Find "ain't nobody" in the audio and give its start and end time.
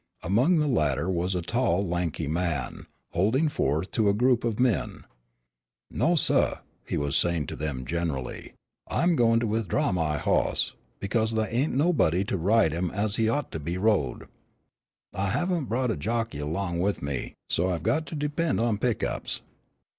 11.53-12.23